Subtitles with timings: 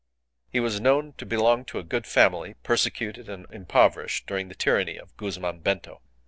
[0.49, 4.97] He was known to belong to a good family persecuted and impoverished during the tyranny
[4.97, 6.01] of Guzman Bento.